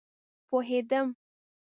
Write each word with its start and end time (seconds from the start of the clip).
پوهيدم 0.49 1.07